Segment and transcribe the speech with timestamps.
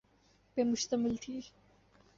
[0.53, 1.35] پہ مشتمل تھی۔